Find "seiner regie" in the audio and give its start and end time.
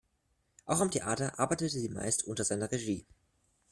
2.43-3.05